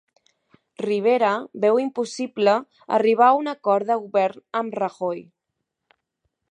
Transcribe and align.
Rivera 0.85 1.33
veu 1.65 1.81
impossible 1.83 2.55
arribar 2.99 3.29
a 3.33 3.37
un 3.43 3.53
acord 3.55 3.91
de 3.93 4.01
govern 4.07 4.43
amb 4.63 4.79
Rajoy 4.83 5.25